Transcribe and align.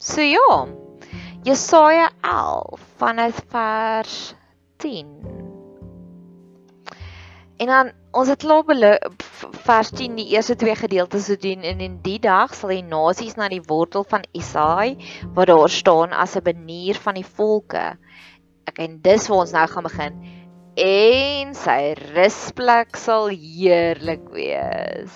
So 0.00 0.22
ja. 0.24 0.66
Jesaja 1.44 2.10
11 2.20 2.80
vanaf 2.96 3.40
vers 3.48 4.34
10. 4.76 5.06
En 7.56 7.66
dan 7.66 7.90
ons 8.10 8.28
het 8.28 8.40
klaar 8.40 8.64
vers 9.66 9.90
10 9.90 10.16
die 10.16 10.28
eerste 10.32 10.56
twee 10.56 10.74
gedeeltes 10.74 11.26
gedoen 11.28 11.60
en 11.68 11.80
in 11.84 11.98
die 12.00 12.16
dag 12.18 12.54
sal 12.56 12.72
die 12.72 12.80
nasies 12.80 13.36
na 13.36 13.50
die 13.52 13.60
wortel 13.60 14.06
van 14.08 14.24
Isaai 14.32 14.96
wat 15.36 15.52
daar 15.52 15.68
staan 15.68 16.16
as 16.16 16.36
'n 16.36 16.48
benier 16.48 16.96
van 16.96 17.20
die 17.20 17.26
volke. 17.36 17.98
Ek 18.64 18.78
en 18.78 19.02
dis 19.04 19.28
waar 19.28 19.44
ons 19.44 19.52
nou 19.52 19.66
gaan 19.68 19.84
begin. 19.84 20.16
En 20.80 21.54
sy 21.54 21.92
rusplek 22.14 22.96
sal 22.96 23.28
heerlik 23.28 24.32
wees. 24.32 25.12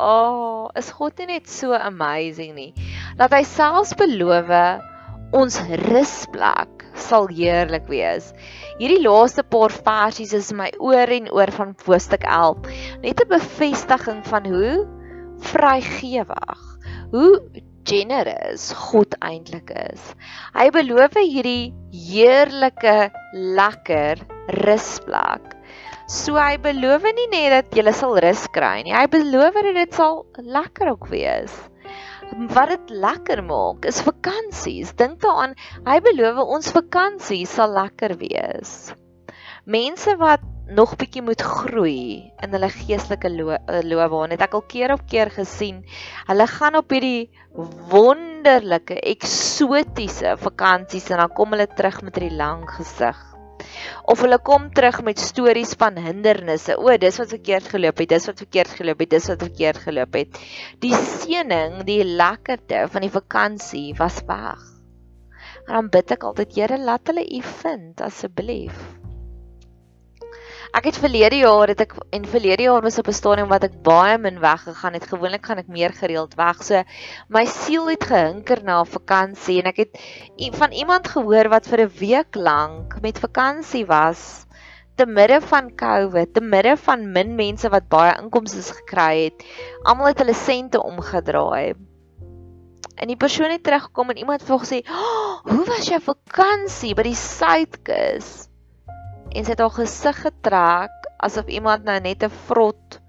Oh, 0.00 0.70
is 0.74 0.88
God 0.96 1.18
nie 1.18 1.26
net 1.26 1.48
so 1.48 1.76
amazing 1.76 2.54
nie? 2.54 2.72
Dat 3.20 3.34
hy 3.36 3.42
selfs 3.44 3.92
beloof 4.00 4.48
ons 5.36 5.58
rusplek 5.84 6.86
sal 6.96 7.28
heerlik 7.28 7.84
wees. 7.92 8.30
Hierdie 8.80 9.02
laaste 9.04 9.44
paar 9.44 9.74
versies 9.74 10.32
is 10.36 10.48
my 10.56 10.70
oor 10.80 11.10
en 11.12 11.28
oor 11.28 11.52
van 11.52 11.74
hoofstuk 11.84 12.24
11. 12.24 12.70
Net 13.04 13.20
'n 13.20 13.28
bevestiging 13.28 14.22
van 14.24 14.48
hoe 14.48 14.86
vrygewig, 15.52 16.62
hoe 17.12 17.32
generous 17.84 18.72
God 18.72 19.14
eintlik 19.20 19.70
is. 19.92 20.02
Hy 20.54 20.70
beloof 20.70 21.16
hierdie 21.20 21.74
heerlike, 21.92 23.10
lekker 23.32 24.20
rusplek. 24.64 25.56
So 26.08 26.34
hy 26.34 26.56
beloof 26.58 27.04
nie 27.04 27.28
net 27.30 27.52
dat 27.52 27.76
jy 27.76 27.92
sal 27.92 28.16
rus 28.18 28.46
kry 28.50 28.82
nie. 28.82 28.96
Hy 28.96 29.06
beloof 29.06 29.54
dat 29.54 29.74
dit 29.74 29.94
sal 29.94 30.24
lekker 30.40 30.96
ook 30.96 31.06
wees. 31.12 31.52
Wat 32.30 32.70
dit 32.70 32.90
lekker 33.02 33.42
maak 33.42 33.86
is 33.90 34.00
vakansies. 34.06 34.92
Dink 34.98 35.18
daaraan, 35.24 35.56
hy 35.86 35.98
beloof 36.04 36.38
ons 36.44 36.70
vakansie 36.74 37.42
sal 37.50 37.74
lekker 37.74 38.14
wees. 38.20 38.92
Mense 39.66 40.14
wat 40.20 40.44
nog 40.70 40.94
bietjie 41.00 41.24
moet 41.26 41.42
groei 41.42 42.30
in 42.42 42.54
hulle 42.54 42.70
geestelike 42.70 43.32
loopbaan. 43.34 44.30
Het 44.30 44.46
ek 44.46 44.54
al 44.54 44.66
keer 44.70 44.94
op 44.94 45.02
keer 45.10 45.32
gesien. 45.34 45.82
Hulle 46.30 46.46
gaan 46.46 46.78
op 46.78 46.94
hierdie 46.94 47.32
wonderlike 47.90 49.00
eksotiese 49.02 50.36
vakansies 50.38 51.10
en 51.10 51.24
dan 51.24 51.34
kom 51.34 51.56
hulle 51.56 51.66
terug 51.74 52.00
met 52.06 52.22
'n 52.22 52.36
lang 52.38 52.62
gesig 52.78 53.29
of 54.10 54.22
hulle 54.24 54.38
kom 54.46 54.68
terug 54.74 55.00
met 55.06 55.22
stories 55.22 55.74
van 55.80 55.98
hindernisse. 56.00 56.76
O, 56.78 56.96
dis 57.00 57.20
wat 57.22 57.34
verkeerd 57.36 57.68
geloop 57.72 58.02
het, 58.02 58.12
dis 58.14 58.28
wat 58.30 58.42
verkeerd 58.44 58.74
geloop 58.80 59.04
het, 59.04 59.12
dis 59.16 59.28
wat 59.32 59.44
verkeerd 59.46 59.82
geloop 59.84 60.18
het. 60.20 60.40
Die 60.84 60.94
seëning, 60.94 61.82
die 61.88 62.02
lekkerte 62.04 62.86
van 62.92 63.06
die 63.06 63.12
vakansie 63.14 63.88
was 63.98 64.22
weg. 64.28 64.64
En 65.66 65.76
dan 65.76 65.92
bid 65.92 66.16
ek 66.16 66.24
altyd, 66.26 66.56
Here, 66.56 66.80
laat 66.82 67.12
hulle 67.12 67.22
U 67.22 67.42
vind 67.62 68.00
asseblief. 68.02 68.74
Ek 70.70 70.86
het 70.86 70.98
verlede 71.02 71.40
jaar 71.40 71.70
het 71.72 71.80
ek 71.82 71.96
en 72.14 72.26
verlede 72.30 72.62
jaar 72.68 72.84
was 72.84 72.98
op 73.00 73.08
'n 73.10 73.16
stadium 73.16 73.48
wat 73.50 73.64
ek 73.66 73.82
baie 73.82 74.18
min 74.18 74.38
weggegaan 74.38 74.94
het. 74.94 75.06
Gewoonlik 75.10 75.46
gaan 75.46 75.58
ek 75.58 75.66
meer 75.66 75.90
gereeld 75.90 76.34
weg. 76.38 76.62
So 76.62 76.82
my 77.28 77.44
siel 77.44 77.88
het 77.90 78.04
gehinker 78.04 78.62
na 78.62 78.80
'n 78.80 78.86
vakansie 78.86 79.58
en 79.58 79.66
ek 79.66 79.76
het 79.76 79.98
van 80.54 80.70
iemand 80.72 81.08
gehoor 81.08 81.48
wat 81.48 81.66
vir 81.66 81.80
'n 81.80 81.92
week 81.98 82.34
lank 82.34 83.00
met 83.02 83.18
vakansie 83.18 83.86
was 83.86 84.46
te 84.94 85.06
midde 85.06 85.40
van 85.40 85.74
COVID, 85.74 86.34
te 86.34 86.40
midde 86.40 86.76
van 86.76 87.12
min 87.12 87.34
mense 87.34 87.68
wat 87.68 87.88
baie 87.88 88.14
inkomste 88.22 88.62
gekry 88.62 89.24
het. 89.24 89.44
Almal 89.82 90.06
het 90.12 90.18
hulle 90.18 90.34
sente 90.34 90.82
omgedraai. 90.82 91.74
En 93.00 93.08
die 93.08 93.16
persoon 93.16 93.50
het 93.50 93.62
teruggekom 93.62 94.10
en 94.10 94.18
iemand 94.18 94.40
het 94.40 94.48
vir 94.48 94.56
hom 94.56 94.64
gesê, 94.64 94.80
oh, 94.84 95.40
"Hoe 95.50 95.64
was 95.64 95.88
jou 95.88 96.00
vakansie 96.00 96.94
by 96.94 97.02
die 97.02 97.14
Suidkus?" 97.14 98.49
En 99.30 99.44
sy 99.44 99.52
het 99.52 99.62
haar 99.62 99.76
gesig 99.76 100.22
getrek 100.24 101.08
asof 101.22 101.46
iemand 101.46 101.84
nou 101.84 101.98
net 102.00 102.24
'n 102.26 102.36
vrot 102.48 103.00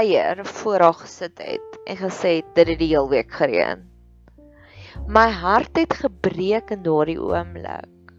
eier 0.00 0.44
voor 0.46 0.80
haar 0.80 0.98
gesit 1.02 1.38
het 1.38 1.78
en 1.86 1.96
gesê 1.96 2.36
het 2.40 2.54
dit 2.54 2.68
het 2.68 2.78
die 2.78 2.92
hele 2.94 3.08
week 3.08 3.32
gereën. 3.32 3.82
My 5.06 5.28
hart 5.30 5.76
het 5.76 5.94
gebreek 5.94 6.70
in 6.70 6.82
daardie 6.82 7.18
oomblik. 7.18 8.14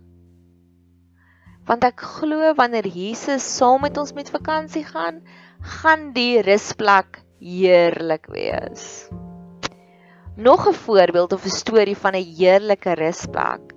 Want 1.65 1.83
ek 1.83 2.01
glo 2.01 2.53
wanneer 2.57 2.87
Jesus 2.87 3.45
saam 3.57 3.81
met 3.81 3.97
ons 3.97 4.13
met 4.13 4.29
vakansie 4.29 4.83
gaan, 4.83 5.21
gaan 5.61 6.11
die 6.13 6.41
rusplek 6.41 7.21
heerlik 7.39 8.27
wees. 8.27 9.09
Nog 10.35 10.67
'n 10.67 10.73
voorbeeld 10.73 11.33
of 11.33 11.45
'n 11.45 11.49
storie 11.49 11.97
van 11.97 12.13
'n 12.15 12.35
heerlike 12.37 12.93
rusplek 12.93 13.73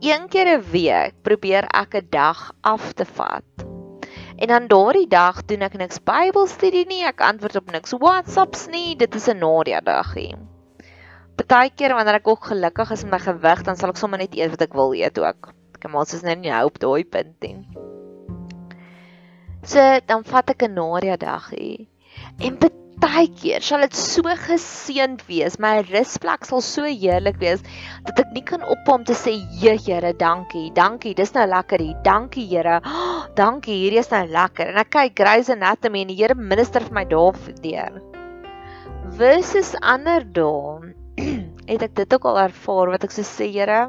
een 0.00 0.28
keer 0.28 0.58
'n 0.58 0.64
week 0.70 1.14
probeer 1.22 1.64
ek 1.64 1.94
'n 1.94 2.06
dag 2.10 2.52
af 2.60 2.92
te 2.92 3.04
vat. 3.04 3.44
En 4.36 4.48
dan 4.48 4.66
daardie 4.66 5.08
dag 5.08 5.44
doen 5.44 5.62
ek 5.62 5.76
niks 5.80 6.02
Bybelstudie 6.04 6.86
nie, 6.86 7.04
ek 7.04 7.20
antwoord 7.20 7.56
op 7.56 7.70
niks 7.70 7.94
WhatsApps 7.96 8.66
nie, 8.68 8.96
dit 8.96 9.14
is 9.14 9.28
'n 9.28 9.38
Nadia 9.38 9.80
dagie. 9.80 10.34
Partykeer 11.36 11.94
wanneer 11.94 12.14
ek 12.14 12.28
ook 12.28 12.44
gelukkig 12.44 12.90
is 12.90 13.02
met 13.02 13.12
my 13.12 13.18
gewig, 13.18 13.62
dan 13.62 13.76
sal 13.76 13.88
ek 13.88 13.96
sommer 13.96 14.18
net 14.18 14.34
eet 14.34 14.50
wat 14.50 14.62
ek 14.62 14.74
wil 14.74 14.94
eet 14.94 15.18
ook. 15.18 15.52
Ek 15.74 15.80
kan 15.80 15.90
mos 15.90 16.22
net 16.22 16.38
nie 16.38 16.52
hou 16.52 16.66
op 16.66 16.78
daai 16.78 17.04
punt 17.04 17.40
nie. 17.40 17.66
So 19.62 19.80
dan 20.06 20.24
vat 20.24 20.50
ek 20.50 20.62
'n 20.62 20.74
Nadia 20.74 21.16
dagie. 21.16 21.88
En 22.38 22.58
partykeer 23.02 23.64
sal 23.64 23.82
dit 23.84 23.96
so 23.98 24.22
geseënd 24.46 25.24
wees. 25.28 25.58
My 25.62 25.80
rusplek 25.86 26.46
sal 26.48 26.62
so 26.64 26.86
heerlik 26.86 27.38
wees 27.42 27.62
dat 28.06 28.22
ek 28.22 28.32
nie 28.34 28.44
kan 28.46 28.64
ophou 28.64 28.98
om 28.98 29.04
te 29.06 29.16
sê, 29.16 29.36
Here, 29.60 30.12
dankie. 30.12 30.70
Dankie. 30.76 31.14
Dis 31.14 31.34
nou 31.34 31.46
lekker 31.48 31.82
hier. 31.82 31.96
Dankie, 32.06 32.46
Here. 32.50 32.80
Oh, 32.84 33.26
dankie. 33.36 33.76
Hierdie 33.84 34.00
is 34.02 34.10
nou 34.12 34.24
lekker. 34.30 34.72
En 34.72 34.80
ek 34.82 34.92
kyk 34.94 35.16
Grey's 35.20 35.50
Anatomy 35.52 36.04
en 36.04 36.12
die 36.12 36.18
Here 36.18 36.34
minister 36.34 36.84
vir 36.84 36.96
my 36.96 37.04
daardeur. 37.10 38.00
Versus 39.16 39.74
ander 39.82 40.24
dae 40.24 40.94
het 41.70 41.86
ek 41.86 41.94
dit 41.96 42.18
ook 42.18 42.26
al 42.28 42.46
ervaar 42.48 42.96
wat 42.96 43.06
ek 43.06 43.14
so 43.14 43.26
sê, 43.26 43.48
Here, 43.52 43.86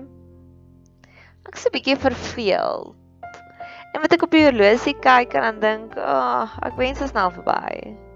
Ek's 1.47 1.65
'n 1.65 1.71
bietjie 1.71 1.95
verveeld. 1.95 2.95
En 3.95 4.01
wat 4.03 4.13
ek 4.13 4.25
op 4.25 4.33
die 4.35 4.43
horlosie 4.43 4.93
kyk 4.99 5.33
en 5.39 5.45
dan 5.47 5.59
dink, 5.63 5.95
"Ag, 5.97 6.51
oh, 6.59 6.67
ek 6.67 6.75
wens 6.75 6.99
dit 6.99 7.09
snel 7.09 7.31
verby." 7.31 8.06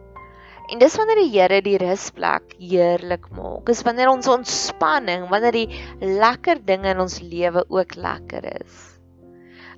En 0.71 0.79
dis 0.79 0.93
wanneer 0.95 1.19
die 1.19 1.31
Here 1.33 1.57
die 1.65 1.75
rusplek 1.81 2.53
heerlik 2.55 3.25
maak. 3.35 3.65
Dis 3.67 3.81
wanneer 3.83 4.07
ons 4.07 4.29
ontspanning, 4.31 5.25
wanneer 5.27 5.57
die 5.57 5.81
lekker 5.99 6.61
dinge 6.63 6.93
in 6.93 7.01
ons 7.03 7.17
lewe 7.19 7.65
ook 7.67 7.97
lekker 7.99 8.47
is. 8.53 8.77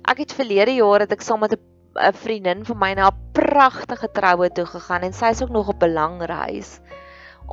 Ek 0.06 0.22
het 0.22 0.34
verlede 0.38 0.76
jaar 0.76 1.02
het 1.02 1.14
ek 1.16 1.24
saam 1.26 1.42
met 1.42 1.56
'n 1.58 2.12
vriendin 2.14 2.62
van 2.68 2.78
my 2.78 2.92
na 2.94 3.10
'n 3.10 3.32
pragtige 3.34 4.08
troue 4.14 4.48
toe 4.54 4.66
gegaan 4.66 5.02
en 5.02 5.12
sy 5.12 5.34
is 5.34 5.42
ook 5.42 5.50
nog 5.50 5.68
op 5.68 5.82
'n 5.82 5.92
lang 5.92 6.22
reis 6.22 6.78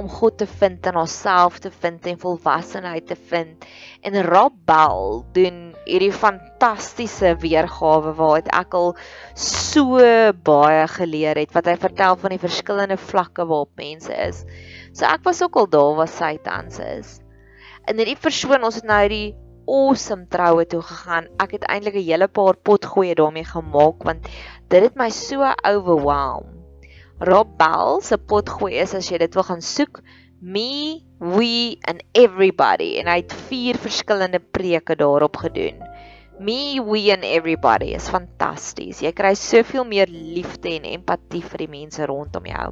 om 0.01 0.09
God 0.09 0.39
te 0.42 0.48
vind 0.50 0.88
en 0.89 0.98
haarself 0.98 1.59
te 1.62 1.71
vind 1.83 2.06
en 2.09 2.19
volwassenheid 2.19 3.07
te 3.07 3.18
vind. 3.30 3.65
En 4.01 4.18
Rob 4.25 4.56
Bell 4.65 5.21
doen 5.36 5.59
hierdie 5.86 6.13
fantastiese 6.13 7.36
weergawe 7.42 8.13
waar 8.18 8.42
ek 8.62 8.74
al 8.77 8.95
so 9.38 10.01
baie 10.48 10.88
geleer 10.95 11.38
het 11.42 11.53
wat 11.57 11.69
hy 11.69 11.77
vertel 11.81 12.18
van 12.21 12.33
die 12.33 12.42
verskillende 12.42 12.98
vlakke 12.98 13.45
waarop 13.45 13.74
mense 13.81 14.13
is. 14.30 14.44
So 14.94 15.06
ek 15.06 15.25
was 15.27 15.44
ook 15.45 15.62
al 15.62 15.69
daar 15.69 15.94
waar 16.01 16.12
sy 16.12 16.36
tans 16.44 16.81
is. 16.81 17.19
En 17.86 17.98
hierdie 17.98 18.19
persoon, 18.19 18.63
ons 18.65 18.81
het 18.81 18.88
nou 18.89 19.00
hierdie 19.03 19.36
awesome 19.71 20.25
troue 20.33 20.65
toe 20.69 20.81
gegaan. 20.86 21.30
Ek 21.42 21.53
het 21.57 21.68
eintlik 21.69 21.95
'n 21.95 22.09
hele 22.09 22.27
paar 22.27 22.57
potgoeie 22.57 23.15
daarmee 23.15 23.45
gemaak 23.45 24.03
want 24.03 24.25
dit 24.69 24.81
het 24.81 24.95
my 24.95 25.09
so 25.09 25.45
overwhelmed. 25.63 26.60
Rob 27.21 27.53
Bell 27.57 28.00
se 28.01 28.18
potgooi 28.18 28.79
is 28.81 28.95
as 28.97 29.12
jy 29.12 29.19
dit 29.21 29.35
wil 29.38 29.45
gaan 29.45 29.62
soek 29.62 30.00
me 30.41 31.06
we 31.21 31.77
and 31.85 32.01
everybody 32.18 32.95
en 32.97 33.06
hy 33.12 33.19
het 33.19 33.35
vier 33.45 33.77
verskillende 33.77 34.39
preke 34.41 34.95
daarop 34.97 35.38
gedoen. 35.38 35.77
Me 36.41 36.81
we 36.81 37.12
and 37.13 37.21
everybody 37.23 37.91
is 37.94 38.09
fantasties. 38.09 39.03
Jy 39.06 39.12
kry 39.13 39.35
soveel 39.38 39.85
meer 39.85 40.09
liefde 40.09 40.71
en 40.73 40.88
empatie 40.95 41.44
vir 41.45 41.62
die 41.62 41.69
mense 41.69 42.07
rondom 42.09 42.47
jou. 42.50 42.71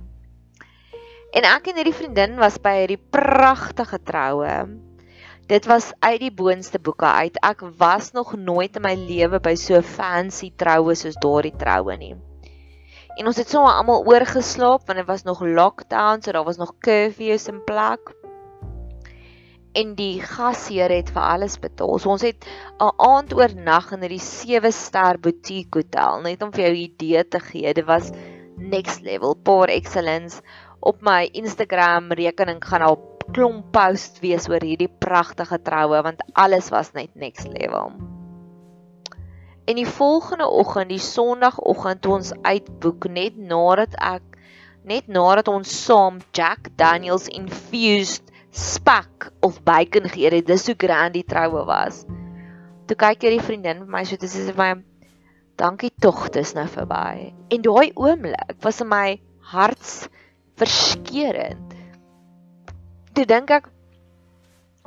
En 1.38 1.46
ek 1.46 1.70
en 1.70 1.78
hierdie 1.78 1.94
vriendin 1.94 2.34
was 2.42 2.58
by 2.58 2.74
hierdie 2.80 2.98
pragtige 2.98 4.02
troue. 4.02 4.56
Dit 5.50 5.70
was 5.70 5.92
uit 6.02 6.24
die 6.26 6.34
boonste 6.34 6.82
boeke 6.82 7.06
uit. 7.06 7.38
Ek 7.46 7.62
was 7.78 8.16
nog 8.18 8.34
nooit 8.34 8.82
in 8.82 8.86
my 8.88 8.96
lewe 8.98 9.38
by 9.38 9.54
so 9.54 9.86
fancy 9.86 10.50
troue 10.58 10.98
soos 10.98 11.22
daardie 11.22 11.54
troue 11.62 12.00
nie. 12.02 12.16
En 13.20 13.28
ons 13.28 13.36
het 13.36 13.52
sommer 13.52 13.76
almal 13.76 14.06
oorgeslaap 14.08 14.86
want 14.88 15.02
dit 15.02 15.08
was 15.08 15.26
nog 15.28 15.42
lockdown, 15.44 16.22
so 16.24 16.32
daar 16.32 16.48
was 16.48 16.58
nog 16.58 16.78
curfews 16.80 17.50
in 17.52 17.64
plek. 17.68 18.14
En 19.76 19.92
die 19.96 20.22
gasheer 20.24 20.90
het 20.90 21.12
vir 21.12 21.22
alles 21.22 21.58
betaal. 21.60 22.00
So 22.00 22.14
ons 22.16 22.24
het 22.24 22.48
'n 22.80 22.94
aand 22.96 23.34
oornag 23.36 23.92
in 23.92 24.06
hierdie 24.08 24.24
7-ster 24.24 25.20
boutique 25.20 25.84
hotel, 25.84 26.22
net 26.22 26.42
om 26.42 26.52
vir 26.52 26.64
jou 26.64 26.74
'n 26.74 26.86
idee 26.88 27.28
te 27.28 27.40
gee. 27.40 27.74
Dit 27.74 27.86
was 27.86 28.12
next 28.56 29.02
level, 29.02 29.36
poor 29.36 29.68
excellence. 29.68 30.42
Op 30.80 31.02
my 31.02 31.30
Instagram 31.34 32.12
rekening 32.12 32.64
gaan 32.64 32.82
al 32.82 32.98
klomp 33.34 33.72
post 33.72 34.20
wees 34.20 34.48
oor 34.50 34.64
hierdie 34.64 34.92
pragtige 35.00 35.62
troue 35.62 36.02
want 36.02 36.24
alles 36.34 36.70
was 36.70 36.94
net 36.94 37.10
next 37.16 37.48
level. 37.48 38.09
En 39.70 39.78
die 39.78 39.88
volgende 39.88 40.48
oggend, 40.50 40.90
die 40.90 41.04
Sondagoggend 41.04 42.02
toe 42.02 42.16
ons 42.16 42.32
uitboek 42.42 43.06
net 43.14 43.36
nadat 43.38 43.94
ek 44.02 44.26
net 44.90 45.10
nadat 45.12 45.52
ons 45.52 45.70
saam 45.84 46.18
Jack 46.34 46.72
Daniels 46.80 47.28
infused 47.30 48.32
spek 48.50 49.30
of 49.46 49.60
bacon 49.68 50.10
geëet 50.10 50.40
het, 50.40 50.48
dis 50.48 50.66
hoe 50.72 50.78
grand 50.78 51.14
die 51.14 51.26
troue 51.28 51.62
was. 51.70 52.02
Toe 52.90 52.98
kyk 52.98 53.28
hierdie 53.28 53.46
vriendin 53.46 53.84
vir 53.84 53.92
my 53.94 54.02
so 54.10 54.18
dis 54.18 54.34
is 54.40 54.50
vir 54.50 54.58
my 54.58 54.72
dankie 55.62 55.92
tog 56.02 56.26
dis 56.34 56.56
nou 56.58 56.66
verby. 56.72 57.30
En 57.54 57.62
daai 57.62 57.92
oomblik 57.94 58.58
was 58.66 58.82
in 58.82 58.90
my 58.90 59.20
hart 59.54 60.10
verskeurend. 60.58 61.78
Toe 63.14 63.26
dink 63.30 63.54
ek 63.54 63.70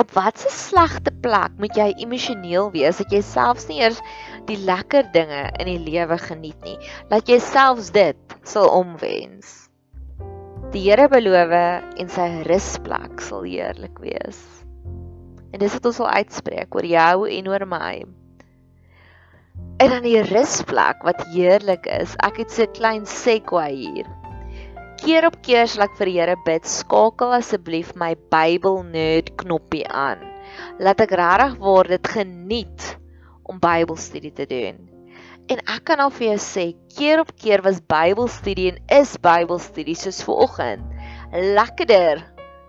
op 0.02 0.12
watter 0.16 0.50
slegte 0.50 1.12
plek 1.22 1.54
moet 1.62 1.76
jy 1.78 1.88
emosioneel 2.02 2.70
wees 2.74 2.98
dat 2.98 3.12
jy 3.14 3.20
selfs 3.22 3.68
nie 3.70 3.78
eers 3.82 4.00
die 4.48 4.58
lekker 4.58 5.06
dinge 5.14 5.44
in 5.62 5.68
die 5.70 5.78
lewe 5.78 6.18
geniet 6.18 6.58
nie. 6.66 6.78
Laat 7.12 7.30
jy 7.30 7.38
selfs 7.42 7.92
dit 7.94 8.36
sal 8.48 8.70
omwens. 8.74 9.68
Die 10.72 10.82
Here 10.86 11.06
beloof 11.12 11.52
en 11.52 12.10
sy 12.10 12.26
rusplek 12.48 13.20
sal 13.22 13.44
heerlik 13.46 14.00
wees. 14.02 14.40
En 15.52 15.60
dis 15.60 15.74
wat 15.76 15.86
ons 15.90 16.00
wil 16.00 16.10
uitspreek 16.22 16.74
oor 16.74 16.88
jou 16.88 17.28
en 17.28 17.52
oor 17.52 17.66
my. 17.68 17.92
En 19.82 19.92
dan 19.92 20.02
die 20.06 20.22
rusplek 20.32 21.04
wat 21.06 21.22
heerlik 21.34 21.86
is. 21.92 22.16
Ek 22.24 22.40
het 22.40 22.50
so 22.50 22.64
'n 22.64 22.74
klein 22.78 23.06
segue 23.06 23.68
hier. 23.68 24.08
Keer 25.02 25.26
op 25.26 25.40
keer 25.42 25.66
sal 25.66 25.88
ek 25.88 25.96
vir 25.98 26.06
die 26.06 26.18
Here 26.20 26.36
bid, 26.46 26.68
skakel 26.68 27.34
asseblief 27.34 27.90
my 27.98 28.12
Bybel 28.30 28.84
nerd 28.86 29.32
knoppie 29.40 29.82
aan. 29.90 30.22
Laat 30.78 31.02
ek 31.02 31.16
regtig 31.18 31.56
word 31.58 31.90
dit 31.90 32.10
geniet 32.14 32.86
om 33.42 33.58
Bybelstudie 33.58 34.30
te 34.36 34.46
doen. 34.46 34.78
En 35.50 35.58
ek 35.58 35.88
kan 35.90 35.98
al 35.98 36.12
vir 36.14 36.28
jou 36.28 36.38
sê, 36.38 36.66
keer 36.94 37.24
op 37.24 37.32
keer 37.34 37.64
was 37.66 37.82
Bybelstudie 37.82 38.68
en 38.70 38.78
is 38.94 39.16
Bybelstudie 39.18 39.98
soos 39.98 40.22
vanoggend 40.22 40.86
lekkerder 41.32 42.22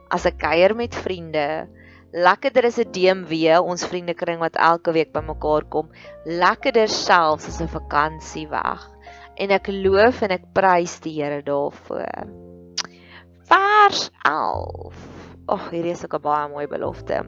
as 0.09 0.25
'n 0.25 0.37
kuier 0.37 0.73
met 0.75 0.95
vriende. 0.95 1.67
Lekkerder 2.13 2.65
is 2.65 2.79
'n 2.79 2.91
DMW, 2.91 3.61
ons 3.61 3.85
vriendekring 3.85 4.39
wat 4.39 4.55
elke 4.55 4.91
week 4.91 5.11
bymekaar 5.13 5.65
kom. 5.69 5.91
Lekkerder 6.25 6.87
selfs 6.87 7.47
as 7.47 7.61
'n 7.61 7.67
vakansie 7.67 8.47
weg. 8.47 8.92
En 9.35 9.53
ek 9.55 9.67
loof 9.71 10.21
en 10.25 10.35
ek 10.35 10.45
prys 10.53 10.99
die 11.03 11.15
Here 11.17 11.41
daarvoor. 11.45 12.29
Vers 13.49 14.09
11. 14.29 14.99
Ag, 15.53 15.69
hierdie 15.73 15.95
is 15.95 16.03
ook 16.05 16.15
'n 16.19 16.21
baie 16.21 16.49
mooi 16.49 16.67
belofte. 16.67 17.25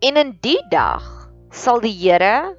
En 0.00 0.16
in 0.16 0.38
die 0.40 0.60
dag 0.70 1.30
sal 1.50 1.80
die 1.80 1.94
Here 1.94 2.56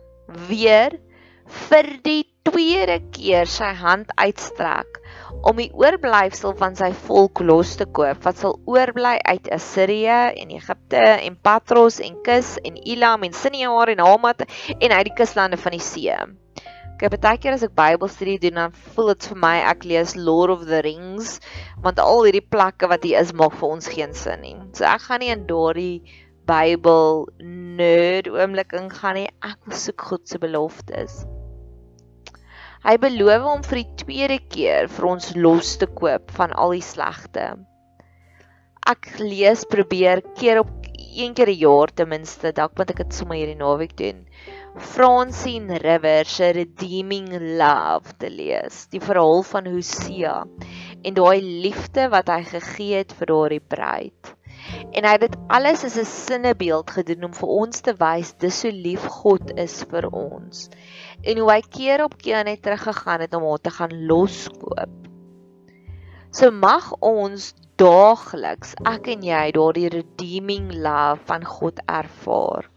weer 0.48 1.00
vir 1.46 1.88
die 2.04 2.24
tweede 2.48 3.00
keer 3.14 3.46
sy 3.46 3.74
hand 3.78 4.12
uitstrek 4.18 5.00
om 5.48 5.58
die 5.58 5.70
oorblyfsel 5.78 6.56
van 6.58 6.76
sy 6.78 6.92
volk 7.08 7.42
los 7.46 7.76
te 7.80 7.86
koop 7.86 8.24
wat 8.26 8.38
sal 8.42 8.58
oorbly 8.70 9.18
uit 9.30 9.50
Assirië 9.54 10.20
en 10.42 10.54
Egipte 10.58 11.02
en 11.02 11.38
Patros 11.42 12.00
en 12.00 12.18
Kus 12.26 12.58
en 12.64 12.78
Elam 12.84 13.24
en 13.28 13.34
Sinear 13.34 13.94
en 13.94 14.04
Hamat 14.06 14.46
en 14.78 14.92
uit 14.92 15.06
die 15.10 15.18
kuslande 15.18 15.58
van 15.58 15.78
die 15.78 15.84
see. 15.86 16.18
Ek 17.02 17.16
baie 17.18 17.38
keer 17.42 17.56
as 17.56 17.64
ek 17.66 17.72
Bybelstudie 17.74 18.38
doen 18.44 18.60
dan 18.60 18.74
voel 18.94 19.08
dit 19.16 19.24
vir 19.32 19.38
my 19.42 19.56
ek 19.72 19.88
lees 19.90 20.12
Lord 20.14 20.52
of 20.54 20.68
the 20.70 20.84
Rings 20.86 21.40
want 21.82 21.98
al 22.04 22.28
hierdie 22.28 22.44
plekke 22.46 22.90
wat 22.92 23.08
hier 23.08 23.24
is 23.26 23.32
maak 23.34 23.56
vir 23.58 23.74
ons 23.74 23.90
geen 23.90 24.14
sin 24.14 24.44
nie. 24.46 24.54
So 24.78 24.86
ek 24.86 25.08
gaan 25.08 25.24
nie 25.26 25.32
in 25.34 25.48
daardie 25.50 26.04
Bybel 26.52 27.26
nerd 27.42 28.30
oomblik 28.30 28.76
ingaan 28.78 29.18
nie. 29.18 29.26
Ek 29.42 29.58
wil 29.66 29.80
soek 29.82 30.06
God 30.12 30.30
se 30.30 30.38
beloftes. 30.42 31.24
Hy 32.86 32.96
beloof 33.02 33.50
om 33.50 33.66
vir 33.66 33.82
die 33.82 33.98
tweede 34.04 34.38
keer 34.54 34.94
vir 34.94 35.10
ons 35.10 35.34
los 35.38 35.74
te 35.82 35.90
koop 35.90 36.30
van 36.38 36.54
al 36.54 36.78
die 36.78 36.86
slegte. 36.86 37.50
Ek 38.94 39.10
lees 39.18 39.66
probeer 39.74 40.22
keer 40.38 40.62
op 40.62 40.70
een 41.12 41.34
keer 41.34 41.50
'n 41.50 41.62
jaar 41.66 41.90
ten 41.94 42.10
minste, 42.10 42.52
dalk 42.54 42.78
moet 42.78 42.92
ek 42.92 42.98
dit 43.04 43.14
sommer 43.14 43.38
hierdie 43.38 43.58
naweek 43.60 43.98
doen. 43.98 44.26
Francine 44.80 45.78
River 45.78 46.26
se 46.26 46.52
Redeeming 46.52 47.58
Love 47.60 48.14
te 48.18 48.30
lees, 48.32 48.86
die 48.88 49.02
verhaal 49.04 49.44
van 49.44 49.68
Hosea 49.68 50.36
en 51.04 51.18
daai 51.18 51.42
liefde 51.42 52.06
wat 52.14 52.32
hy 52.32 52.40
gegee 52.48 53.02
het 53.02 53.12
vir 53.18 53.32
daardie 53.34 53.60
bruid. 53.74 54.32
En 54.96 55.04
hy 55.04 55.12
het 55.18 55.26
dit 55.26 55.36
alles 55.52 55.84
as 55.84 55.98
'n 56.00 56.08
sinnebeeld 56.08 56.92
gedoen 56.96 57.28
om 57.28 57.34
vir 57.36 57.52
ons 57.58 57.82
te 57.82 57.94
wys 58.00 58.32
dis 58.40 58.62
so 58.64 58.72
lief 58.72 59.04
God 59.20 59.52
is 59.60 59.84
vir 59.92 60.08
ons. 60.08 60.70
En 61.24 61.38
hoe 61.38 61.52
hy 61.52 61.62
keer 61.62 62.04
op 62.04 62.16
keer 62.18 62.44
net 62.48 62.64
teruggegaan 62.64 63.28
het 63.28 63.34
om 63.36 63.44
haar 63.50 63.60
te 63.60 63.76
gaan 63.76 64.06
loskoop. 64.08 64.94
So 66.32 66.52
mag 66.52 66.94
ons 67.02 67.54
daagliks 67.76 68.76
ek 68.88 69.08
en 69.08 69.24
jy 69.28 69.52
daardie 69.52 69.90
redeeming 69.90 70.72
love 70.72 71.20
van 71.26 71.44
God 71.44 71.84
ervaar. 71.88 72.71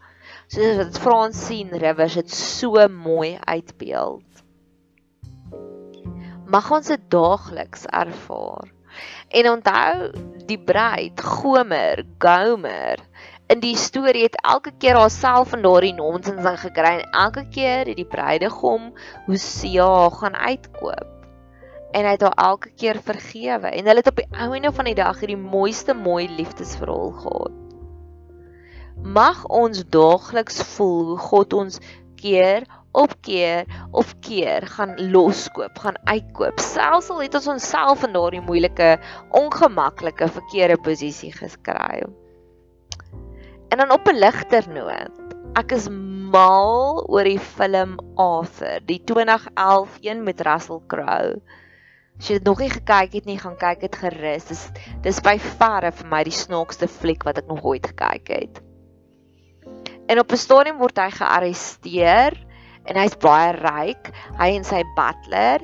Soos 0.47 0.77
wat 0.77 0.99
Francine 1.01 1.77
Rivers 1.81 2.13
dit 2.13 2.31
so 2.31 2.87
mooi 2.87 3.37
uitbeeld. 3.41 4.43
Mag 6.45 6.71
ons 6.71 6.91
dit 6.93 7.07
daagliks 7.09 7.87
ervaar. 7.89 8.69
En 9.33 9.49
onthou 9.49 10.11
die 10.45 10.59
bruid 10.61 11.21
Gomer, 11.21 12.05
Gomer 12.21 13.01
in 13.49 13.59
die 13.61 13.75
storie 13.77 14.23
het 14.25 14.37
elke 14.41 14.71
keer 14.77 14.97
haarself 14.97 15.53
in 15.53 15.65
daardie 15.65 15.93
nonsens 15.97 16.45
in 16.45 16.61
gekry 16.61 16.93
en 16.99 17.11
elke 17.25 17.47
keer 17.53 17.89
het 17.89 17.97
die 17.97 18.07
bruidegom 18.09 18.91
Hosea 19.25 20.09
gaan 20.19 20.37
uitkoop. 20.37 21.11
En 21.91 22.05
hy 22.05 22.15
het 22.15 22.25
haar 22.25 22.39
elke 22.51 22.73
keer 22.77 23.01
vergewe 23.01 23.73
en 23.73 23.85
hulle 23.85 24.01
het 24.01 24.13
op 24.13 24.21
die 24.21 24.29
einde 24.31 24.71
van 24.71 24.89
die 24.89 24.97
dag 24.97 25.19
hierdie 25.21 25.41
mooiste 25.41 25.93
mooi 25.93 26.27
liefdesverhaal 26.29 27.13
gehad. 27.21 27.64
Mag 29.03 29.45
ons 29.47 29.83
daagliks 29.89 30.61
voel 30.75 31.05
hoe 31.05 31.17
God 31.17 31.53
ons 31.53 31.79
keer 32.15 32.63
op 32.95 33.11
keer 33.21 33.65
op 33.91 34.11
keer 34.23 34.65
gaan 34.67 34.95
loskoop, 35.11 35.77
gaan 35.79 35.97
uitkoop. 36.07 36.59
Selfs 36.59 37.09
al 37.11 37.21
het 37.25 37.35
ons 37.35 37.47
onsself 37.55 38.05
in 38.07 38.15
daardie 38.15 38.43
moeilike, 38.45 38.95
ongemaklike 39.35 40.29
verkeerde 40.37 40.77
posisie 40.81 41.33
geskry. 41.35 42.05
En 43.69 43.77
dan 43.77 43.91
op 43.91 44.07
'n 44.07 44.19
ligter 44.19 44.69
noot. 44.69 45.11
Ek 45.55 45.71
is 45.71 45.87
mal 46.31 47.05
oor 47.07 47.23
die 47.23 47.39
film 47.39 47.99
Arthur, 48.15 48.79
die 48.85 49.01
2011 49.03 49.97
een 50.01 50.23
met 50.23 50.41
Russell 50.41 50.79
Crowe. 50.87 51.41
As 52.19 52.27
jy 52.27 52.37
dit 52.39 52.47
nog 52.47 52.59
nie 52.59 52.69
gekyk 52.69 53.13
het 53.13 53.25
nie, 53.25 53.37
gaan 53.39 53.57
kyk 53.59 53.79
dit 53.79 53.95
gerus. 53.95 54.45
Dis 54.47 54.69
dis 55.03 55.19
by 55.19 55.35
verre 55.39 55.91
vir 55.91 56.07
my 56.07 56.23
die 56.23 56.35
snaakste 56.35 56.87
fliek 56.87 57.23
wat 57.27 57.37
ek 57.37 57.47
nog 57.47 57.63
ooit 57.63 57.87
gekyk 57.87 58.27
het. 58.27 58.61
En 60.07 60.19
op 60.19 60.31
'n 60.31 60.37
stadium 60.37 60.77
word 60.77 60.99
hy 61.01 61.09
gearresteer 61.09 62.35
en 62.85 62.97
hy's 63.01 63.17
baie 63.17 63.51
ryk, 63.57 64.11
hy 64.37 64.49
en 64.53 64.63
sy 64.63 64.83
butler 64.97 65.63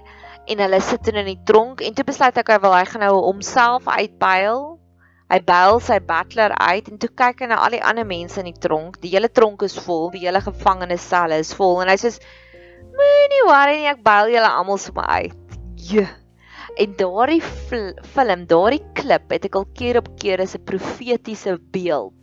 en 0.50 0.64
hulle 0.64 0.80
sit 0.82 1.08
in 1.12 1.26
die 1.26 1.40
tronk 1.46 1.82
en 1.86 1.94
toe 1.94 2.06
besluit 2.08 2.38
hy 2.38 2.58
wil 2.64 2.74
hy 2.74 2.86
gaan 2.90 3.04
nou 3.06 3.16
homself 3.22 3.88
uitbuil. 3.88 4.64
Hy 5.32 5.40
buil 5.48 5.80
sy 5.80 6.00
butler 6.00 6.52
uit 6.58 6.90
en 6.90 6.98
toe 6.98 7.10
kyk 7.22 7.44
hy 7.44 7.52
na 7.52 7.60
al 7.64 7.78
die 7.78 7.84
ander 7.84 8.08
mense 8.08 8.40
in 8.42 8.50
die 8.50 8.62
tronk. 8.66 8.98
Die 9.04 9.14
hele 9.14 9.30
tronk 9.30 9.62
is 9.62 9.78
vol, 9.78 10.10
die 10.12 10.26
hele 10.26 10.42
gevangenissel 10.42 11.38
is 11.38 11.54
vol 11.54 11.84
en 11.84 11.92
hy 11.94 11.98
sê 12.02 12.12
moenie 12.98 13.46
worry 13.48 13.78
nie, 13.78 13.92
ek 13.94 14.02
buil 14.04 14.34
julle 14.34 14.50
almal 14.50 14.82
sommer 14.82 15.06
uit. 15.06 15.38
Ja. 15.92 16.08
En 16.82 16.98
daardie 16.98 17.42
film, 17.70 18.48
daardie 18.48 18.84
klip 18.98 19.32
het 19.32 19.46
ek 19.46 19.56
al 19.56 19.70
keer 19.78 20.02
op 20.02 20.10
keer 20.18 20.42
as 20.42 20.56
'n 20.56 20.66
profetiese 20.66 21.60
beeld 21.72 22.21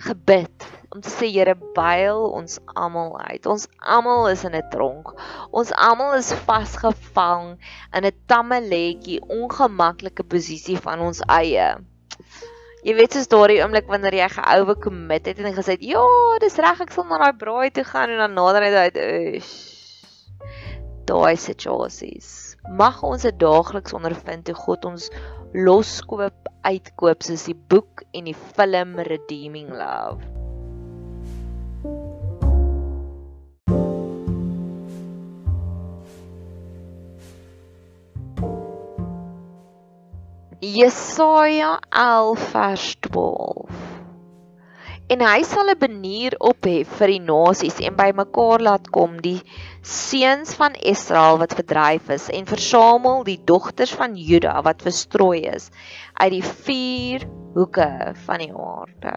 gebid 0.00 0.66
om 0.90 1.00
te 1.00 1.10
sê 1.10 1.28
Here 1.30 1.54
byl 1.74 2.22
ons 2.34 2.58
almal 2.74 3.14
uit. 3.20 3.46
Ons 3.46 3.68
almal 3.78 4.28
is 4.32 4.44
in 4.44 4.56
'n 4.56 4.68
tronk. 4.70 5.12
Ons 5.50 5.72
almal 5.72 6.16
is 6.18 6.32
vasgevang 6.46 7.58
in 7.94 8.04
'n 8.04 8.16
tammeletjie, 8.26 9.20
ongemaklike 9.28 10.24
posisie 10.24 10.78
van 10.78 11.00
ons 11.00 11.20
eie. 11.28 11.76
Jy 12.82 12.94
weet 12.96 13.12
soos 13.12 13.28
daardie 13.28 13.60
oomblik 13.60 13.86
wanneer 13.92 14.14
jy 14.14 14.28
geouwe 14.28 14.74
commit 14.80 15.26
het 15.26 15.38
en 15.38 15.54
gesê 15.54 15.76
het, 15.76 15.82
"Ja, 15.84 16.04
dis 16.40 16.56
reg, 16.56 16.80
ek 16.80 16.90
sal 16.90 17.04
na 17.04 17.18
daai 17.18 17.36
braai 17.36 17.70
toe 17.70 17.84
gaan" 17.84 18.10
en 18.10 18.18
dan 18.18 18.34
nader 18.34 18.62
hy 18.62 18.72
uit, 18.74 18.96
"Daai 21.04 21.36
situasies." 21.36 22.56
Mag 22.68 23.02
ons 23.02 23.22
dit 23.22 23.38
daagliks 23.38 23.92
ondervind 23.92 24.46
hoe 24.46 24.56
God 24.56 24.84
ons 24.84 25.10
loskoop, 25.54 26.50
uitkoop 26.62 27.24
soos 27.26 27.48
die 27.48 27.56
boek 27.72 28.04
en 28.14 28.28
die 28.30 28.36
film 28.54 28.98
Redeeming 29.06 29.72
Love. 29.74 30.22
Jesaja 40.60 41.80
11 41.90 42.50
vers 42.52 42.96
12. 43.00 43.89
En 45.10 45.22
hy 45.26 45.40
sal 45.42 45.66
'n 45.72 45.78
banier 45.78 46.34
ophef 46.48 46.90
vir 46.98 47.10
die 47.10 47.22
nasies 47.28 47.80
en 47.86 47.96
bymekaar 47.98 48.62
laat 48.62 48.84
kom 48.94 49.16
die 49.24 49.40
seuns 49.92 50.54
van 50.60 50.76
Israel 50.92 51.40
wat 51.40 51.56
verdryf 51.58 52.12
is 52.16 52.28
en 52.38 52.46
versamel 52.46 53.24
die 53.26 53.40
dogters 53.50 53.96
van 54.02 54.14
Juda 54.28 54.54
wat 54.68 54.86
verstrooi 54.86 55.40
is 55.50 55.66
uit 56.14 56.30
die 56.36 56.46
vier 56.46 57.26
hoeke 57.58 57.90
van 58.28 58.44
die 58.44 58.52
aarde. 58.54 59.16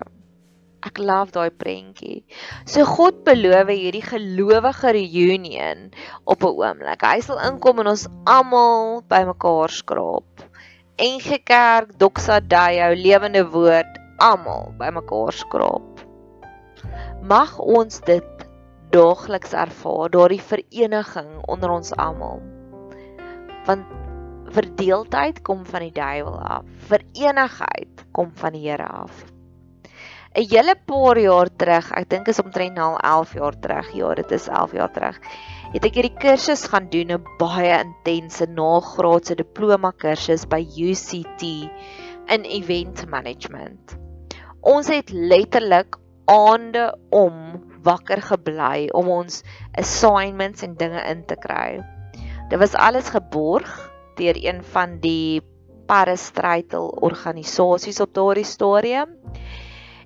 Ek 0.89 0.97
love 0.97 1.31
daai 1.37 1.53
prentjie. 1.61 2.23
So 2.65 2.89
God 2.89 3.21
beloof 3.29 3.69
hierdie 3.69 4.03
gelowige 4.09 4.97
reunion 4.97 5.91
op 6.25 6.41
'n 6.41 6.57
oomblik. 6.57 7.05
Hy 7.05 7.19
sal 7.21 7.37
inkom 7.51 7.85
en 7.85 7.93
ons 7.93 8.09
almal 8.25 9.03
bymekaar 9.13 9.69
skraap. 9.69 10.49
NG 10.97 11.43
Kerk, 11.45 11.93
Doxa 12.01 12.39
Day, 12.41 12.81
jou 12.81 12.95
lewende 12.95 13.45
woord, 13.45 14.02
almal 14.17 14.73
bymekaar 14.77 15.33
skraap. 15.33 16.03
Mag 17.21 17.57
ons 17.59 18.01
dit 18.05 18.47
daagliks 18.93 19.53
ervaar, 19.57 20.09
daardie 20.13 20.41
vereniging 20.41 21.29
onder 21.49 21.71
ons 21.73 21.93
almal. 21.97 22.41
Want 23.65 23.85
verdeeldheid 24.53 25.41
kom 25.41 25.63
van 25.65 25.87
die 25.87 25.93
duiwel 25.95 26.37
af, 26.37 26.65
verenigheid 26.89 28.03
kom 28.13 28.29
van 28.37 28.53
die 28.53 28.67
Here 28.69 28.87
af. 28.87 29.23
'n 30.35 30.49
Hele 30.49 30.75
paar 30.85 31.17
jaar 31.19 31.49
terug, 31.57 31.91
ek 31.91 32.09
dink 32.09 32.27
is 32.27 32.41
omtrent 32.41 32.75
nou 32.75 32.93
al 32.93 33.21
11 33.21 33.33
jaar 33.33 33.59
terug, 33.59 33.91
ja, 33.93 34.13
dit 34.13 34.31
is 34.31 34.47
11 34.47 34.73
jaar 34.73 34.91
terug 34.91 35.19
het 35.73 35.87
ek 35.87 35.95
hierdie 35.97 36.17
kursus 36.21 36.67
gaan 36.69 36.85
doen, 36.93 37.11
'n 37.15 37.23
baie 37.39 37.73
intense 37.81 38.45
nagraadse 38.45 39.35
diploma 39.35 39.91
kursus 39.91 40.45
by 40.45 40.61
UCT 40.61 41.41
in 42.27 42.43
event 42.43 43.05
management. 43.09 43.97
Ons 44.61 44.87
het 44.87 45.09
letterlik 45.11 45.97
aande 46.25 46.97
om 47.09 47.59
wakker 47.83 48.21
gebly 48.21 48.87
om 48.95 49.09
ons 49.11 49.41
assignments 49.79 50.63
en 50.63 50.77
dinge 50.79 51.01
in 51.09 51.25
te 51.27 51.35
kry. 51.35 51.81
Dit 52.49 52.59
was 52.59 52.77
alles 52.79 53.11
geborg 53.11 53.71
deur 54.15 54.37
een 54.39 54.63
van 54.63 54.99
die 55.03 55.41
parastritel 55.89 56.87
organisasies 57.03 57.99
op 57.99 58.13
daardie 58.15 58.47
stadium 58.47 59.17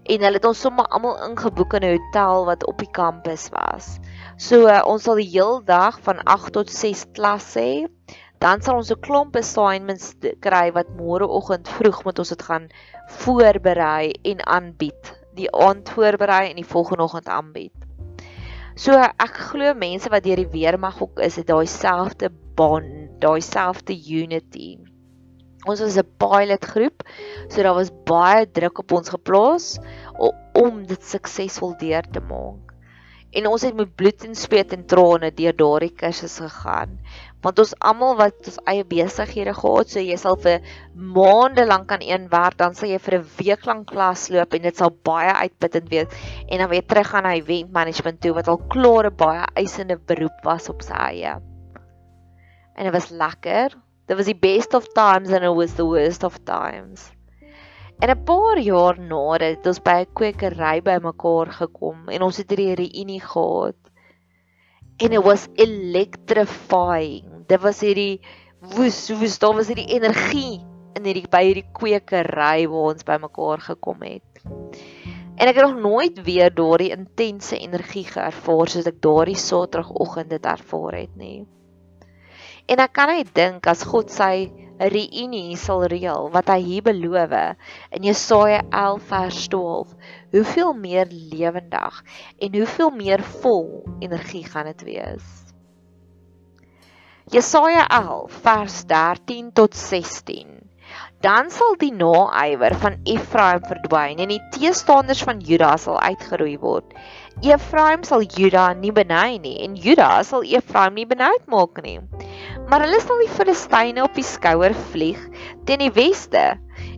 en 0.07 0.23
hulle 0.23 0.39
het 0.39 0.47
ons 0.47 0.61
sommer 0.63 0.87
almal 0.95 1.17
ingeboek 1.27 1.73
in 1.77 1.83
'n 1.83 1.97
hotel 1.97 2.45
wat 2.45 2.65
op 2.65 2.77
die 2.79 2.91
kampus 2.91 3.49
was. 3.51 3.99
So 4.37 4.67
uh, 4.67 4.81
ons 4.85 5.03
sal 5.03 5.19
die 5.19 5.29
heel 5.29 5.63
dag 5.65 5.99
van 6.01 6.23
8 6.23 6.53
tot 6.53 6.69
6 6.71 7.05
klas 7.11 7.53
hê. 7.59 7.87
Dan 8.43 8.61
sal 8.61 8.77
ons 8.77 8.91
'n 8.93 9.01
klomp 9.01 9.35
assignments 9.39 10.13
kry 10.45 10.67
wat 10.75 10.89
môreoggend 10.99 11.69
vroeg 11.77 12.03
moet 12.05 12.19
ons 12.21 12.33
dit 12.33 12.43
gaan 12.49 12.67
voorberei 13.21 14.13
en 14.31 14.45
aanbied. 14.57 15.13
Die 15.39 15.49
aand 15.67 15.89
voorberei 15.89 16.43
en 16.49 16.59
die 16.61 16.71
volgende 16.73 17.03
oggend 17.07 17.27
aanbied. 17.27 17.73
So 18.75 18.93
ek 18.93 19.41
glo 19.49 19.73
mense 19.73 20.09
wat 20.13 20.23
deur 20.23 20.43
die 20.43 20.53
weermag 20.53 21.01
ook 21.01 21.19
is, 21.19 21.39
het 21.41 21.47
daai 21.49 21.65
selfde 21.65 22.29
bond, 22.59 23.17
daai 23.21 23.41
selfde 23.41 23.97
unity. 23.97 24.77
Ons 25.65 25.81
was 25.81 25.97
'n 25.97 26.05
pilot 26.21 26.65
groep, 26.65 27.03
so 27.49 27.63
daar 27.63 27.73
was 27.73 27.91
baie 28.05 28.45
druk 28.45 28.79
op 28.79 28.91
ons 28.91 29.09
geplaas 29.09 29.79
om 30.53 30.85
dit 30.85 31.03
suksesvol 31.03 31.73
deur 31.81 32.05
te 32.11 32.21
maak 32.21 32.76
en 33.35 33.47
ons 33.49 33.63
het 33.65 33.75
met 33.75 33.89
bloed 33.99 34.23
en 34.23 34.35
sweet 34.35 34.71
en 34.75 34.85
trane 34.87 35.31
deur 35.35 35.55
daardie 35.55 35.91
kursus 35.99 36.37
gegaan. 36.39 36.93
Want 37.43 37.59
ons 37.61 37.73
almal 37.89 38.15
wat 38.19 38.49
ons 38.49 38.59
eie 38.71 38.85
besighede 38.87 39.53
gehad 39.57 39.91
so 39.91 40.03
jy 40.03 40.15
sal 40.19 40.37
vir 40.43 40.63
maande 41.17 41.67
lank 41.67 41.91
aan 41.91 42.05
een 42.05 42.29
werk 42.31 42.57
dan 42.61 42.75
sal 42.75 42.89
jy 42.89 42.99
vir 43.03 43.17
'n 43.19 43.27
week 43.39 43.65
lank 43.65 43.87
klas 43.91 44.29
loop 44.29 44.53
en 44.53 44.61
dit 44.61 44.77
sal 44.77 44.95
baie 45.03 45.33
uitputtend 45.43 45.89
wees. 45.89 46.07
En 46.47 46.59
dan 46.59 46.69
weer 46.69 46.85
terug 46.85 47.07
gaan 47.07 47.23
na 47.23 47.35
event 47.35 47.71
management 47.71 48.21
toe 48.21 48.33
wat 48.33 48.47
al 48.47 48.61
klare 48.69 49.11
baie 49.11 49.45
eisende 49.55 49.97
beroep 49.97 50.39
was 50.43 50.69
op 50.69 50.81
sy 50.81 50.93
eie. 50.93 51.35
En 52.75 52.83
dit 52.83 52.93
was 52.93 53.09
lekker. 53.09 53.75
Dit 54.07 54.17
was 54.17 54.25
die 54.25 54.39
best 54.39 54.73
of 54.73 54.87
times 54.93 55.29
and 55.29 55.43
it 55.43 55.55
was 55.55 55.75
the 55.75 55.85
worst 55.85 56.23
of 56.23 56.37
times 56.45 57.16
En 57.99 58.09
'n 58.09 58.23
paar 58.23 58.59
jaar 58.61 58.99
na 58.99 59.37
dit 59.41 59.55
het 59.57 59.67
ons 59.67 59.79
by 59.81 59.95
'n 60.05 60.13
kwekery 60.13 60.81
bymekaar 60.85 61.49
gekom 61.61 62.09
en 62.13 62.21
ons 62.21 62.37
het 62.37 62.49
hierdie 62.49 62.75
reunie 62.75 63.21
gehad. 63.21 63.79
And 65.01 65.13
it 65.13 65.23
was 65.23 65.47
electrifying. 65.55 67.45
Dit 67.47 67.61
was 67.61 67.81
hierdie 67.81 68.21
woes, 68.61 69.09
woes, 69.09 69.39
daar 69.39 69.55
was 69.55 69.67
hierdie 69.67 69.89
energie 69.97 70.61
in 70.93 71.05
hierdie 71.05 71.29
by 71.29 71.41
hierdie 71.43 71.69
kwekery 71.73 72.67
waar 72.69 72.93
ons 72.93 73.03
bymekaar 73.03 73.65
gekom 73.65 74.01
het. 74.01 74.45
En 75.37 75.47
ek 75.47 75.55
het 75.55 75.65
nog 75.65 75.81
nooit 75.81 76.21
weer 76.21 76.53
daardie 76.53 76.93
intense 76.93 77.57
energie 77.57 78.05
geervaar 78.05 78.69
soos 78.69 78.85
ek 78.85 79.01
daardie 79.01 79.37
Saterdagoggend 79.37 80.29
dit 80.29 80.45
ervaar 80.45 81.01
het 81.01 81.15
nie. 81.15 81.47
En 82.67 82.77
ek 82.77 82.93
kan 82.93 83.09
net 83.09 83.33
dink 83.33 83.67
as 83.67 83.83
God 83.83 84.13
sy 84.13 84.66
'n 84.79 84.89
reunie 84.93 85.57
sal 85.57 85.85
reël 85.89 86.29
wat 86.35 86.49
hy 86.53 86.59
hier 86.61 86.83
beloof 86.85 87.33
in 87.97 88.03
Jesaja 88.09 88.61
11 88.69 89.07
vers 89.13 89.47
12. 89.47 89.95
Hoeveel 90.31 90.73
meer 90.73 91.07
lewendig 91.09 92.03
en 92.37 92.55
hoeveel 92.55 92.91
meer 93.01 93.23
vol 93.41 93.83
energie 93.99 94.45
gaan 94.45 94.69
dit 94.69 94.83
wees? 94.91 95.27
Jesaja 97.33 97.87
11 97.87 98.31
vers 98.43 98.85
13 98.85 99.51
tot 99.51 99.75
16. 99.75 100.57
Dan 101.25 101.49
sal 101.49 101.73
die 101.81 101.91
naaiwer 101.91 102.75
van 102.77 102.99
Efraim 103.03 103.63
verdwyn 103.65 104.21
en 104.21 104.29
die 104.29 104.41
teestanders 104.53 105.23
van 105.25 105.41
Juda 105.41 105.73
sal 105.81 105.97
uitgeroei 105.99 106.55
word. 106.61 106.93
Efraim 107.41 108.05
sal 108.05 108.21
Juda 108.21 108.69
nie 108.77 108.93
benei 108.93 109.39
nie 109.41 109.57
en 109.65 109.75
Juda 109.75 110.21
sal 110.23 110.45
Efraim 110.45 110.93
nie 110.93 111.07
benoud 111.09 111.49
maak 111.49 111.81
nie. 111.81 111.97
Maar 112.67 112.83
hulle 112.83 112.97
sal 112.99 113.21
die 113.23 113.31
Filistyne 113.31 114.03
op 114.03 114.17
die 114.17 114.25
skouer 114.27 114.73
vlieg 114.91 115.19
teen 115.67 115.79
die 115.79 115.93
weste 115.95 116.41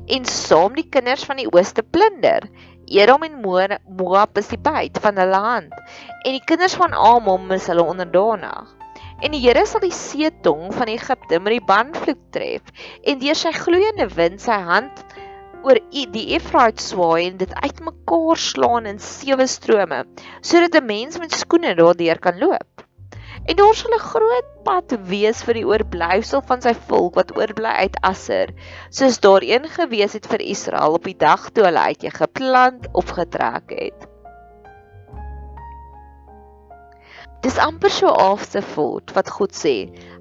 en 0.09 0.23
saam 0.25 0.73
die 0.73 0.87
kinders 0.89 1.27
van 1.29 1.37
die 1.37 1.45
ooste 1.51 1.83
plunder. 1.85 2.47
Edom 2.89 3.21
en 3.27 3.37
Moab 3.43 4.39
is 4.41 4.49
die 4.49 4.57
byt 4.65 4.97
van 5.03 5.21
hulle 5.21 5.41
hand 5.43 5.75
en 6.25 6.33
die 6.33 6.41
kinders 6.49 6.73
van 6.79 6.95
Amon 6.97 7.45
is 7.53 7.69
hulle 7.69 7.85
onderdanig. 7.85 8.73
En 9.21 9.35
die 9.35 9.43
Here 9.43 9.61
sal 9.69 9.83
die 9.85 9.93
seetong 9.93 10.73
van 10.73 10.89
Egipte 10.89 11.37
met 11.37 11.59
die 11.59 11.67
banvloek 11.69 12.25
tref 12.33 12.73
en 13.05 13.21
deur 13.21 13.37
sy 13.37 13.53
gloeiende 13.53 14.09
wind 14.17 14.41
sy 14.41 14.57
hand 14.71 15.05
oor 15.61 15.77
die 16.15 16.25
Efraat 16.39 16.81
swaai 16.81 17.27
en 17.27 17.37
dit 17.43 17.53
uitmekaar 17.53 18.41
slaan 18.41 18.89
in 18.89 18.97
sewe 19.03 19.45
strome 19.45 20.01
sodat 20.41 20.81
'n 20.81 20.89
mens 20.89 21.21
met 21.21 21.35
skoene 21.43 21.77
daardeur 21.77 22.17
kan 22.25 22.41
loop. 22.41 22.68
En 23.45 23.55
daar 23.55 23.75
sal 23.75 23.93
'n 23.95 24.07
groot 24.11 24.49
pad 24.63 24.97
wees 25.13 25.43
vir 25.47 25.53
die 25.53 25.65
oorblyfsel 25.67 26.41
van 26.51 26.61
sy 26.61 26.73
volk 26.89 27.15
wat 27.15 27.37
oorbly 27.37 27.73
uit 27.85 27.97
Asser, 28.11 28.53
soos 28.89 29.19
daar 29.19 29.43
een 29.43 29.65
gewees 29.79 30.13
het 30.13 30.27
vir 30.27 30.41
Israel 30.41 30.99
op 30.99 31.03
die 31.03 31.17
dag 31.17 31.49
toe 31.49 31.63
hulle 31.69 31.79
uit 31.91 32.03
Egipte 32.03 32.43
land 32.43 32.87
opgetrek 32.93 33.75
het. 33.79 34.09
Dis 37.39 37.57
amper 37.63 37.91
so 37.95 38.11
afseford 38.11 39.13
wat 39.15 39.29
God 39.31 39.53
sê. 39.55 39.73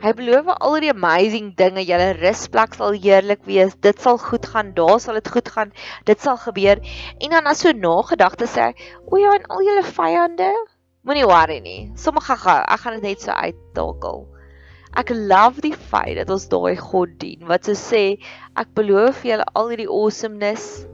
Hy 0.04 0.12
beloof 0.14 0.52
al 0.54 0.76
die 0.84 0.92
amazing 0.92 1.48
dinge, 1.58 1.82
julle 1.82 2.12
rusplek 2.20 2.76
sal 2.78 2.94
heerlik 2.94 3.42
wees. 3.48 3.74
Dit 3.82 3.98
sal 4.04 4.20
goed 4.22 4.46
gaan. 4.46 4.70
Daar 4.76 5.00
sal 5.02 5.18
dit 5.18 5.30
goed 5.34 5.50
gaan. 5.50 5.72
Dit 6.06 6.22
sal 6.22 6.38
gebeur. 6.38 6.78
En 7.18 7.34
dan 7.34 7.50
as 7.50 7.64
so 7.66 7.74
nagedagte 7.74 8.46
sê 8.46 8.68
hy, 8.68 8.90
"O 9.10 9.18
ja, 9.18 9.34
en 9.34 9.50
al 9.50 9.66
julle 9.66 9.82
vyande, 9.82 10.52
moenie 11.08 11.26
worry 11.28 11.58
nie. 11.64 11.92
Sommige 11.96 12.36
gaan, 12.44 12.66
ek 12.68 12.84
gaan 12.84 12.98
dit 13.00 13.08
net 13.08 13.24
so 13.24 13.32
uittakel." 13.32 14.26
Ek 14.96 15.10
love 15.12 15.60
die 15.60 15.74
feit 15.76 16.16
dat 16.16 16.30
ons 16.32 16.46
daai 16.48 16.76
God 16.80 17.18
dien 17.20 17.44
wat 17.48 17.68
so 17.68 17.76
sê, 17.76 18.20
"Ek 18.56 18.72
beloof 18.74 19.24
julle 19.24 19.44
al 19.54 19.68
hierdie 19.72 19.90
awesomeness." 19.90 20.86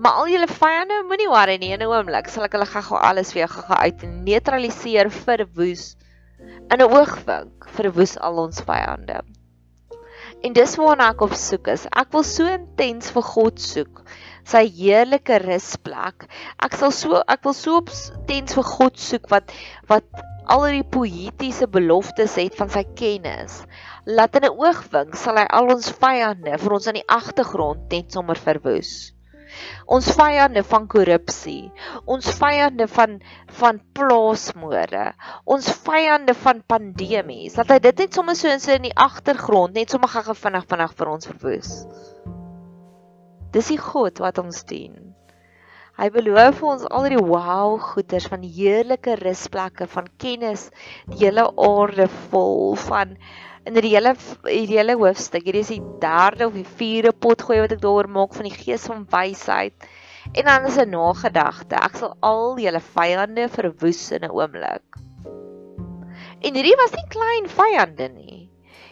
Maar 0.00 0.12
al 0.22 0.30
julle 0.32 0.48
vyande 0.48 1.02
moenie 1.08 1.28
worry 1.28 1.56
nie 1.60 1.72
in 1.72 1.82
'n 1.82 1.92
oomblik 1.92 2.28
sal 2.28 2.44
ek 2.44 2.54
hulle 2.56 2.68
gou-gou 2.68 3.00
alles 3.08 3.32
vir 3.32 3.42
jou 3.42 3.50
gou-gou 3.54 3.76
uit 3.84 4.04
neutraliseer 4.28 5.10
verwoes 5.10 5.96
in 6.40 6.80
'n 6.80 6.88
oogwink 6.88 7.68
verwoes 7.76 8.16
al 8.18 8.38
ons 8.44 8.62
vyande. 8.64 9.20
En 10.40 10.52
dis 10.56 10.76
waarna 10.80 11.10
ek 11.12 11.20
op 11.20 11.34
soek 11.36 11.68
is. 11.68 11.86
Ek 11.92 12.12
wil 12.12 12.24
so 12.24 12.46
intens 12.48 13.10
vir 13.12 13.22
God 13.22 13.60
soek. 13.60 14.04
Sy 14.50 14.64
heerlike 14.76 15.38
rusplek. 15.44 16.26
Ek 16.66 16.74
sal 16.80 16.94
so 16.96 17.20
ek 17.34 17.44
wil 17.46 17.56
so 17.58 17.82
intens 17.82 18.56
vir 18.58 18.68
God 18.72 18.98
soek 18.98 19.30
wat 19.34 19.54
wat 19.92 20.24
al 20.50 20.66
die 20.74 20.86
poëtiese 20.96 21.70
beloftes 21.70 22.34
het 22.40 22.58
van 22.58 22.72
sy 22.74 22.82
kennis. 22.98 23.62
Laat 24.06 24.40
in 24.40 24.48
'n 24.50 24.58
oogwink 24.64 25.14
sal 25.14 25.38
hy 25.38 25.46
al 25.60 25.70
ons 25.76 25.94
vyande 26.02 26.58
vir 26.58 26.76
ons 26.78 26.90
aan 26.90 27.00
die 27.00 27.08
agtergrond 27.20 27.88
net 27.94 28.12
sommer 28.18 28.38
verwoes 28.48 29.12
ons 29.90 30.10
vyande 30.16 30.62
van 30.66 30.86
korrupsie, 30.90 31.70
ons 32.14 32.30
vyande 32.38 32.86
van 32.94 33.18
van 33.60 33.80
plaasmoorde, 33.98 35.06
ons 35.44 35.70
vyande 35.86 36.36
van 36.44 36.62
pandemies. 36.72 37.56
Dat 37.58 37.74
hy 37.74 37.80
dit 37.90 38.04
net 38.04 38.18
sommer 38.20 38.38
so 38.38 38.52
in 38.52 38.62
sy 38.62 38.78
in 38.78 38.88
die 38.88 38.96
agtergrond 39.08 39.76
net 39.78 39.92
sommer 39.92 40.12
gou 40.12 40.36
vinnig 40.44 40.68
vinnig 40.70 40.96
vir 41.00 41.14
ons 41.16 41.32
verwoes. 41.32 41.74
Dis 43.54 43.70
die 43.72 43.80
God 43.82 44.20
wat 44.22 44.38
ons 44.38 44.62
dien. 44.68 45.14
Hy 46.00 46.06
beloof 46.14 46.62
ons 46.64 46.84
al 46.88 47.08
die 47.12 47.18
wow 47.20 47.74
goeders 47.82 48.28
van 48.30 48.44
heerlike 48.46 49.18
rusplekke 49.20 49.88
van 49.90 50.06
kennis, 50.22 50.68
die 51.10 51.26
hele 51.26 51.48
aarde 51.60 52.06
vol 52.30 52.76
van 52.88 53.16
in 53.68 53.76
die 53.76 53.90
hele 53.92 54.14
die 54.46 54.70
hele 54.70 54.96
hoofstuk. 54.96 55.44
Hierdie 55.44 55.64
is 55.66 55.72
die 55.74 55.82
derde 56.00 56.46
of 56.48 56.56
die 56.56 56.64
vierde 56.78 57.12
pot 57.12 57.42
gooi 57.44 57.58
wat 57.64 57.74
ek 57.76 57.82
daaroor 57.82 58.08
maak 58.08 58.38
van 58.38 58.48
die 58.48 58.54
gees 58.54 58.86
van 58.88 59.04
wysheid. 59.12 59.90
En 60.32 60.46
dan 60.46 60.66
is 60.70 60.78
'n 60.78 60.94
nagedagte. 60.94 61.76
Ek 61.76 61.96
sal 61.96 62.16
al 62.22 62.56
julle 62.58 62.80
vyande 62.80 63.48
verwoes 63.48 64.02
in 64.12 64.24
'n 64.24 64.30
oomblik. 64.30 64.86
En 66.40 66.54
hierdie 66.54 66.78
was 66.80 66.96
nie 66.96 67.08
klein 67.12 67.46
vyande 67.48 68.08
nie. 68.14 68.39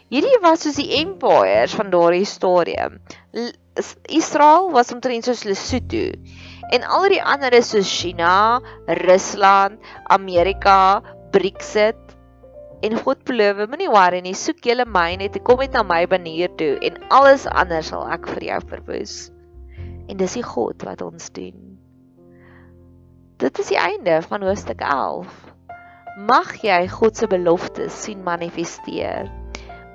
Hierdie 0.09 0.39
was 0.41 0.65
soos 0.65 0.79
die 0.81 0.91
empires 1.03 1.75
van 1.77 1.93
daardie 1.93 2.27
stadium. 2.29 3.01
Israel 4.09 4.71
was 4.75 4.93
omtrent 4.95 5.29
soos 5.29 5.45
Lesotho 5.45 6.11
en 6.73 6.85
al 6.85 7.09
die 7.13 7.23
ander 7.23 7.55
is 7.57 7.71
soos 7.73 7.89
China, 7.89 8.61
Rusland, 9.05 9.79
Amerika, 10.13 11.01
Brexit 11.33 12.09
En 12.79 12.95
God 12.95 13.25
beloof, 13.27 13.65
moenie 13.67 13.89
worry 13.91 14.21
nie, 14.23 14.37
soek 14.39 14.63
julle 14.63 14.85
my 14.87 15.17
net, 15.19 15.35
kom 15.43 15.59
net 15.59 15.75
na 15.75 15.83
my 15.83 16.05
banier 16.07 16.53
toe 16.61 16.77
en 16.87 17.01
alles 17.15 17.47
anders 17.51 17.91
sal 17.91 18.05
ek 18.15 18.29
vir 18.37 18.47
jou 18.53 18.59
verwoes. 18.71 19.15
En 20.07 20.21
dis 20.21 20.37
die 20.39 20.45
God 20.47 20.87
wat 20.87 21.03
ons 21.03 21.27
dien. 21.35 21.59
Dit 23.43 23.59
is 23.59 23.73
die 23.75 23.81
einde 23.83 24.21
van 24.31 24.47
hoofstuk 24.47 24.83
11. 24.87 25.35
Mag 26.31 26.55
jy 26.63 26.79
God 26.93 27.19
se 27.19 27.27
beloftes 27.31 27.99
sien 28.07 28.23
manifesteer. 28.27 29.27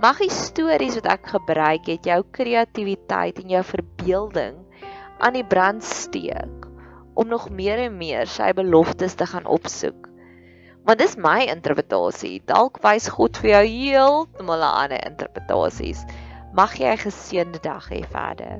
Mag 0.04 0.20
die 0.20 0.32
stories 0.34 0.98
wat 1.00 1.08
ek 1.08 1.30
gebruik 1.32 1.88
het 1.88 2.08
jou 2.10 2.20
kreatiwiteit 2.36 3.40
en 3.40 3.54
jou 3.56 3.64
verbeelding 3.64 4.58
aan 5.24 5.38
die 5.38 5.48
brand 5.48 5.84
steek 5.88 6.68
om 7.16 7.30
nog 7.32 7.48
meer 7.50 7.80
en 7.86 7.96
meer 7.98 8.28
sy 8.28 8.52
beloftes 8.58 9.16
te 9.16 9.30
gaan 9.32 9.48
opsoek 9.48 10.10
Want 10.84 11.00
dis 11.00 11.14
my 11.16 11.46
interpretasie. 11.48 12.42
Dalk 12.44 12.82
wys 12.84 13.06
God 13.16 13.38
vir 13.40 13.54
jou 13.54 13.62
heeltemal 13.64 14.60
'n 14.68 14.76
ander 14.84 15.06
interpretasies. 15.08 16.04
Mag 16.52 16.76
jy 16.76 16.92
'n 16.92 17.04
geseënde 17.08 17.60
dag 17.64 17.88
hê 17.88 18.04
verder. 18.04 18.60